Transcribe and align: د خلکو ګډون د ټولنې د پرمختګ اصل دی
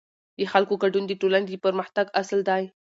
د 0.37 0.39
خلکو 0.51 0.73
ګډون 0.83 1.03
د 1.07 1.11
ټولنې 1.21 1.47
د 1.49 1.53
پرمختګ 1.65 2.05
اصل 2.21 2.39
دی 2.49 2.63